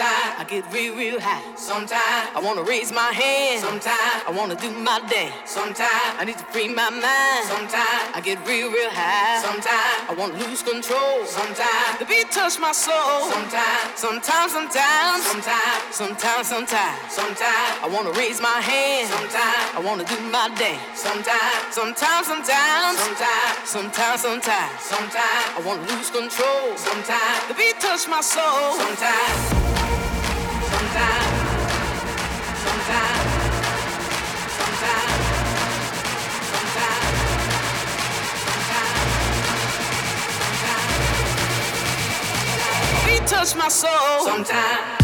[0.00, 1.44] Sometimes I get real, real high.
[1.56, 3.60] Sometimes I wanna raise my hand.
[3.60, 5.36] Sometimes I wanna do my dance.
[5.44, 7.44] Sometimes I need to free my mind.
[7.44, 9.44] Sometimes I get real, real high.
[9.44, 11.26] Sometimes I wanna lose control.
[11.28, 13.28] Sometimes the beat touch my soul.
[13.28, 19.12] Sometimes, sometimes, sometimes, sometimes, sometimes, sometimes, sometimes I wanna raise my hand.
[19.12, 20.80] Sometimes I wanna do my dance.
[20.96, 26.72] Sometimes, sometimes, sometimes, sometimes, sometimes, sometimes, sometimes I wanna lose control.
[26.88, 28.80] Sometimes the beat touch my soul.
[28.80, 29.89] Sometimes,
[30.70, 31.36] sometimes,
[32.64, 33.30] sometimes,
[34.58, 35.24] sometimes,
[44.24, 44.99] sometimes,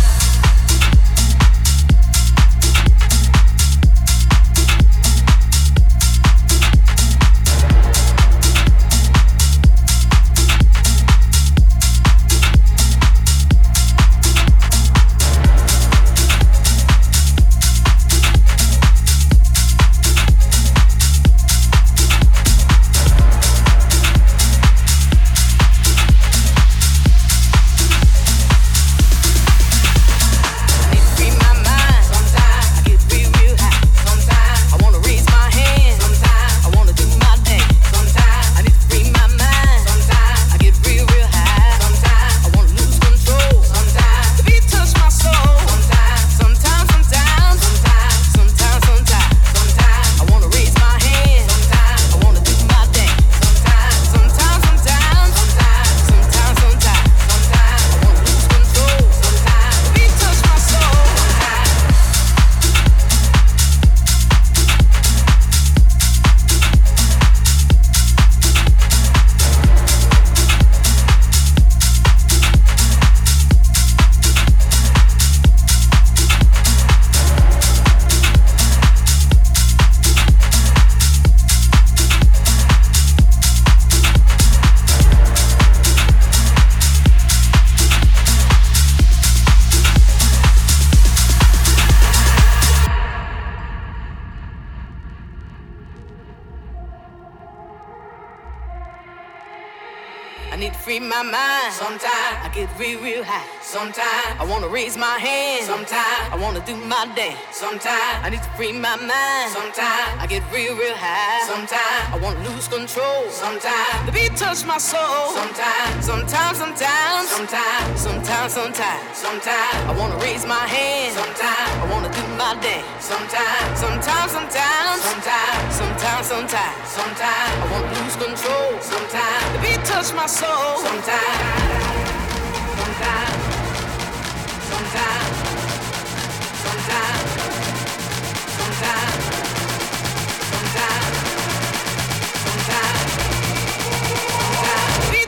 [101.70, 102.38] sometimes.
[102.42, 103.55] I get real, real Sometimes.
[103.76, 105.66] Sometimes I wanna raise my hand.
[105.68, 107.36] Sometimes I wanna do my dance.
[107.52, 109.52] Sometimes I need to free my mind.
[109.52, 111.44] Sometimes I get real, real high.
[111.44, 113.28] Sometimes I wanna lose control.
[113.28, 115.28] Sometimes the beat touch my soul.
[115.36, 121.12] Sometimes, sometimes, sometimes, sometimes, sometimes, sometimes, sometimes I wanna raise my hand.
[121.12, 122.88] Sometimes I wanna do my dance.
[123.04, 128.68] Sometimes, sometimes, sometimes, sometimes, sometimes, sometimes, sometimes I wanna lose control.
[128.80, 130.80] Sometimes the beat touch my soul.
[130.80, 131.85] Sometimes.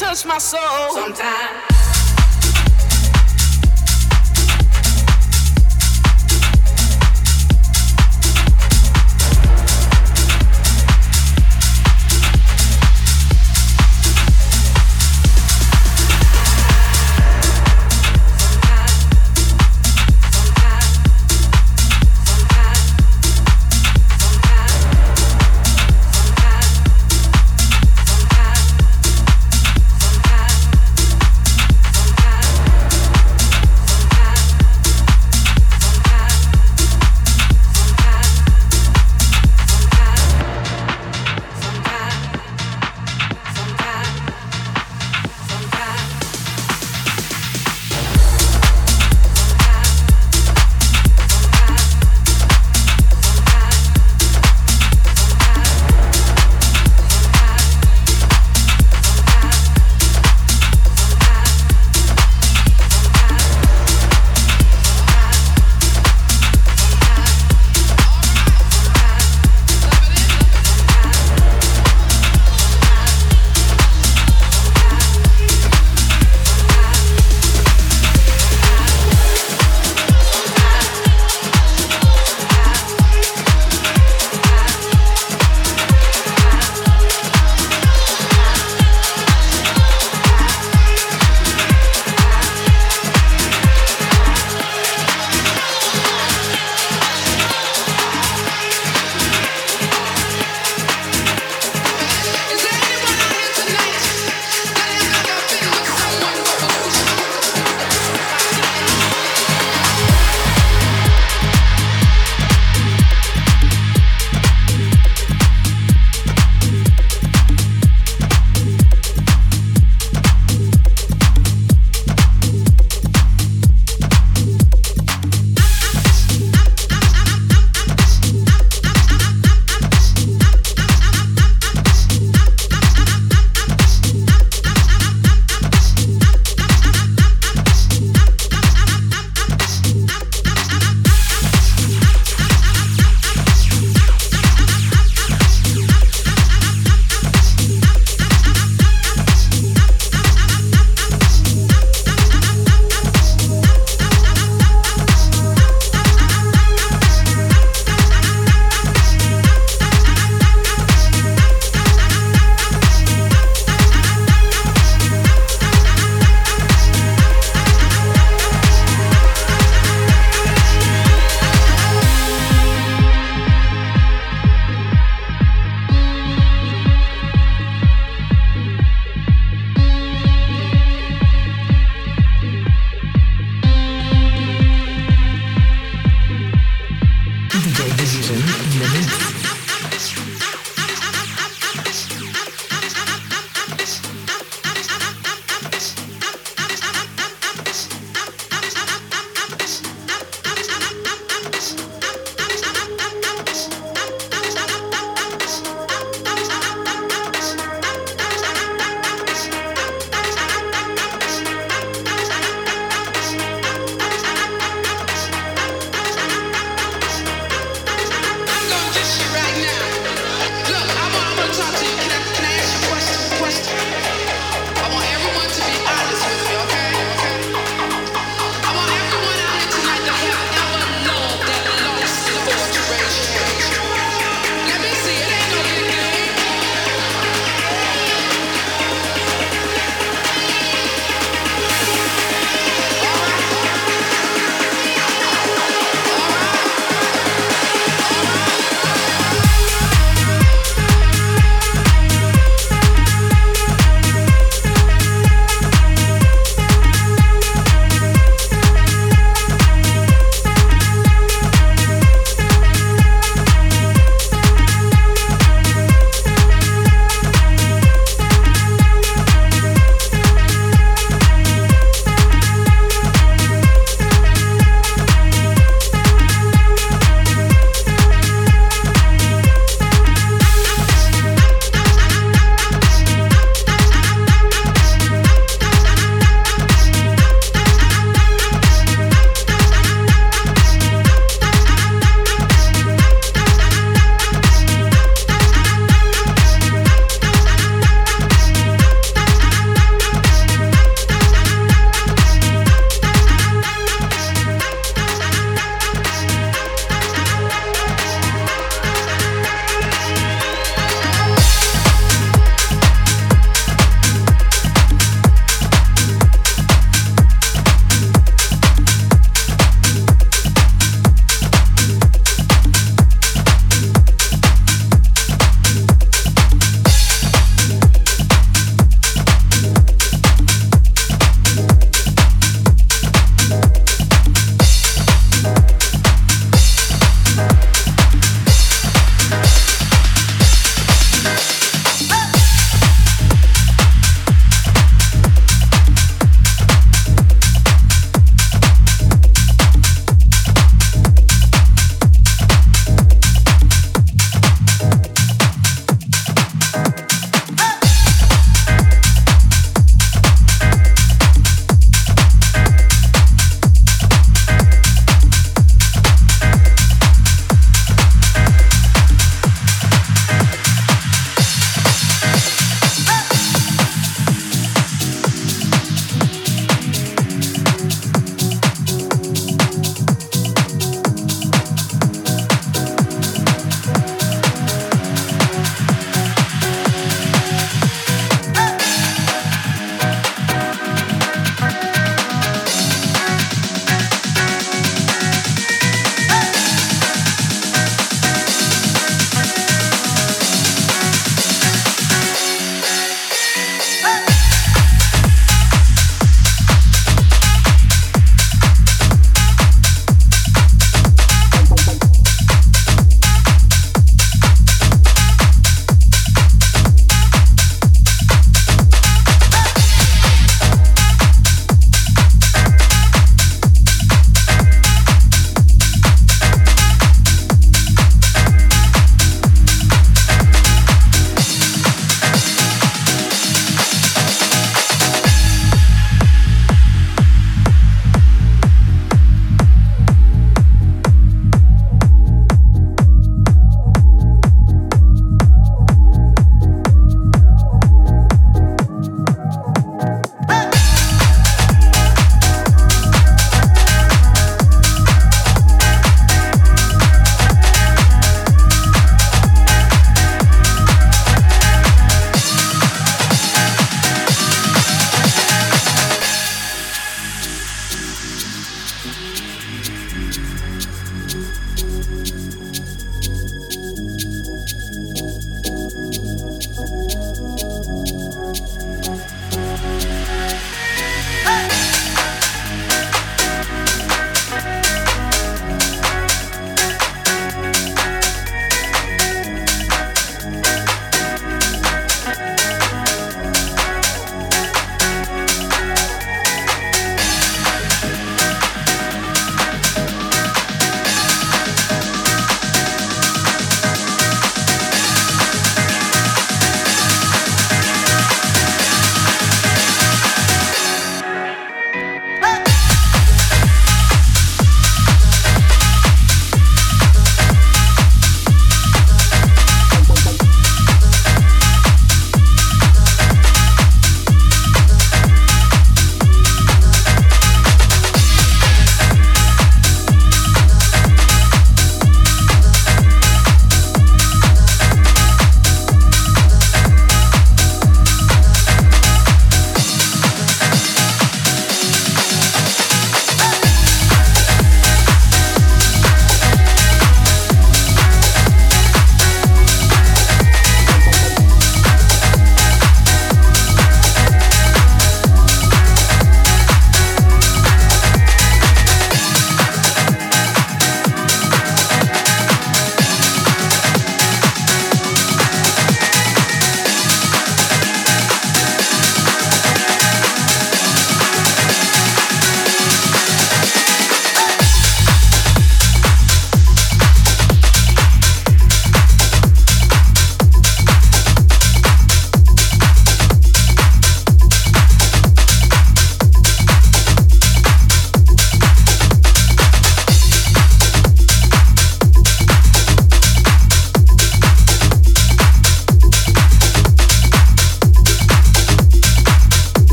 [0.00, 1.79] Touch my soul sometimes.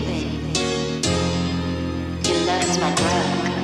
[0.00, 0.60] baby.
[2.28, 3.57] You love's my drug.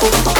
[0.00, 0.39] couple.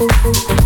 [0.00, 0.57] You got my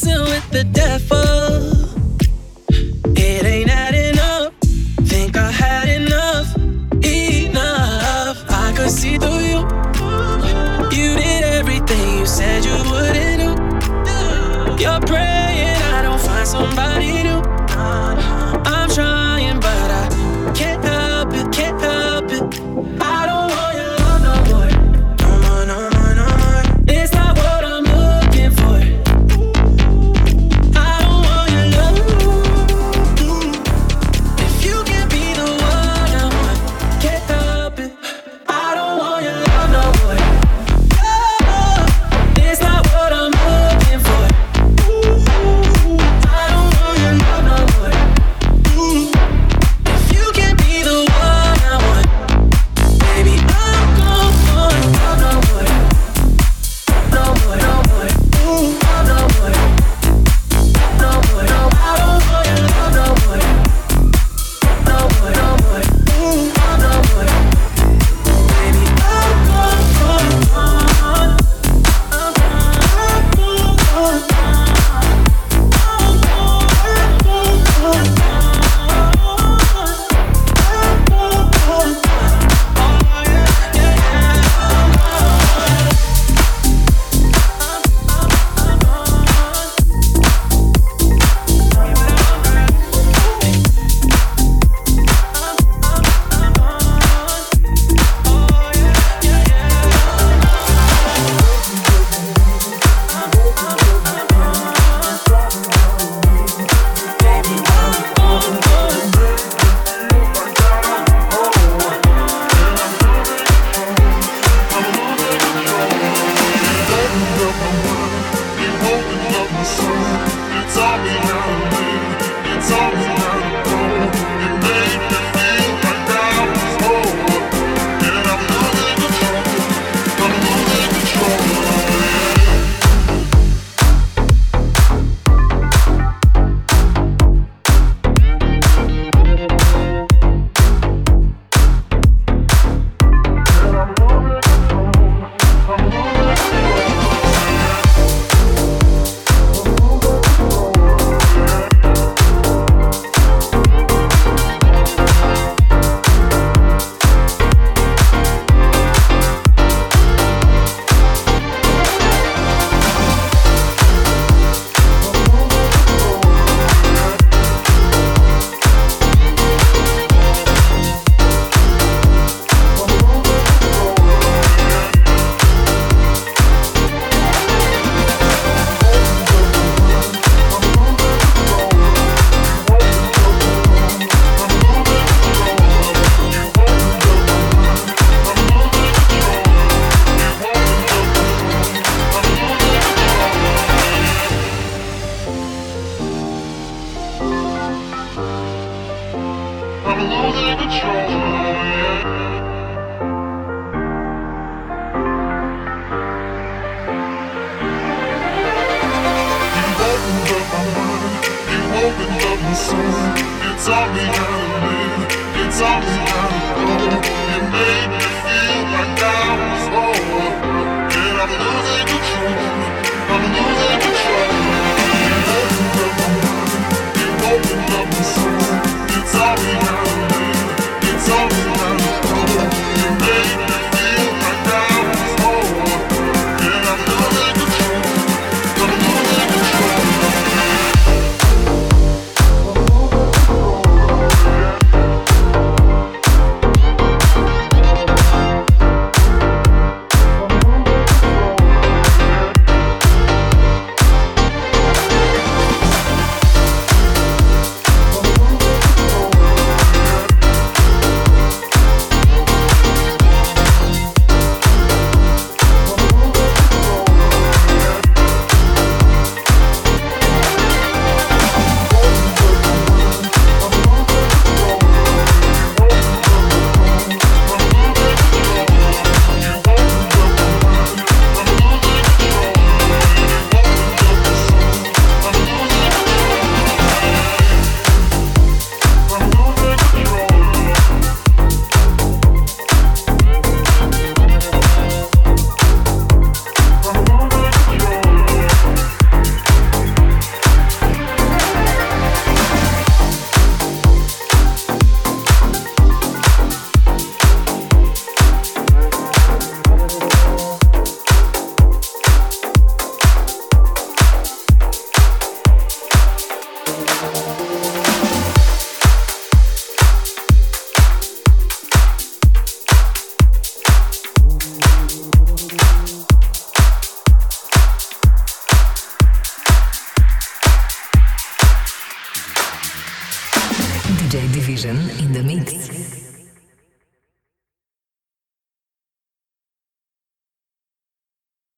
[0.00, 1.72] dancing with the devil.
[3.16, 4.54] It ain't adding up.
[5.06, 6.56] Think I had enough,
[7.04, 8.44] enough.
[8.48, 9.60] I could see through you.
[10.96, 14.82] You did everything you said you wouldn't do.
[14.82, 17.42] You're praying I don't find somebody new.
[18.64, 19.29] I'm trying.